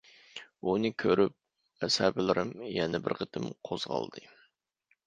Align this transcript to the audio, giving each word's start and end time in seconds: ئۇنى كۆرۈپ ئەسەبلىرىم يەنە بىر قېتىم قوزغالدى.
ئۇنى 0.71 0.89
كۆرۈپ 1.03 1.85
ئەسەبلىرىم 1.89 2.55
يەنە 2.81 3.05
بىر 3.07 3.19
قېتىم 3.21 3.51
قوزغالدى. 3.71 4.29